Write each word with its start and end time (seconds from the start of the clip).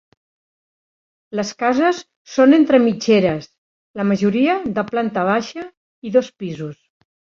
Les 1.39 1.49
cases 1.59 1.99
són 2.37 2.57
entre 2.59 2.79
mitgeres, 2.85 3.45
la 4.01 4.07
majoria 4.13 4.57
de 4.79 4.85
planta 4.91 5.27
baixa 5.29 5.67
i 6.11 6.15
dos 6.17 6.33
pisos. 6.45 6.79